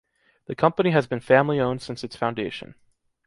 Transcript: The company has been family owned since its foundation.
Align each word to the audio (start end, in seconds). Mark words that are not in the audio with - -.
The 0.47 0.55
company 0.55 0.89
has 0.89 1.05
been 1.05 1.19
family 1.19 1.59
owned 1.59 1.83
since 1.83 2.03
its 2.03 2.15
foundation. 2.15 2.73